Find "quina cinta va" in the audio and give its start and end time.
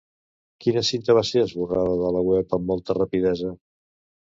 0.63-1.23